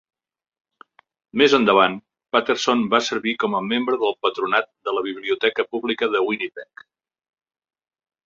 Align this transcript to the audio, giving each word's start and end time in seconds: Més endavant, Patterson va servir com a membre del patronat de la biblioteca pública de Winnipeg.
Més 1.41 1.55
endavant, 1.57 1.97
Patterson 2.35 2.81
va 2.93 3.01
servir 3.09 3.33
com 3.43 3.57
a 3.59 3.61
membre 3.67 3.99
del 4.05 4.17
patronat 4.27 4.69
de 4.89 4.95
la 4.99 5.03
biblioteca 5.09 5.67
pública 5.75 6.09
de 6.15 6.23
Winnipeg. 6.31 6.85